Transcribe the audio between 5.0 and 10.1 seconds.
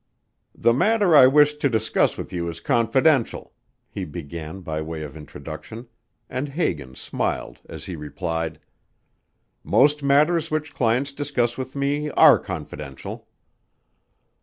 of introduction, and Hagan smiled as he replied, "Most